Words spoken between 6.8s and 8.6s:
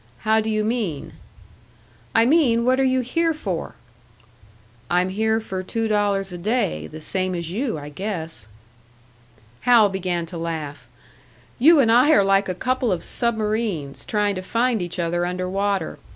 the same as you, I guess."